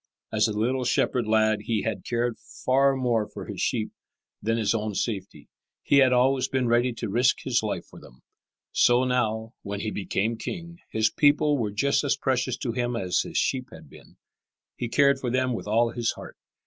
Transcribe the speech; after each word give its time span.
As 0.33 0.47
a 0.47 0.53
little 0.57 0.83
shepherd 0.83 1.27
lad 1.27 1.61
he 1.65 1.83
had 1.83 2.03
cared 2.03 2.39
far 2.39 2.95
more 2.95 3.27
for 3.27 3.45
his 3.45 3.61
sheep 3.61 3.91
than 4.41 4.57
his 4.57 4.73
own 4.73 4.95
safety. 4.95 5.47
He 5.83 5.97
had 5.97 6.11
always 6.11 6.47
been 6.47 6.67
ready 6.67 6.91
to 6.93 7.07
risk 7.07 7.41
his 7.43 7.61
life 7.61 7.85
for 7.85 7.99
them. 7.99 8.23
So 8.71 9.03
now, 9.03 9.53
when 9.61 9.81
he 9.81 9.91
became 9.91 10.37
king, 10.39 10.79
his 10.89 11.11
people 11.11 11.55
were 11.55 11.69
just 11.69 12.03
as 12.03 12.17
precious 12.17 12.57
to 12.57 12.71
him 12.71 12.95
as 12.95 13.19
his 13.19 13.37
sheep 13.37 13.67
had 13.71 13.91
been. 13.91 14.17
He 14.75 14.89
cared 14.89 15.19
for 15.19 15.29
them 15.29 15.53
with 15.53 15.67
all 15.67 15.91
his 15.91 16.13
heart. 16.13 16.35